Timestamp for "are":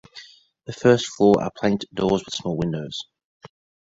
1.43-1.51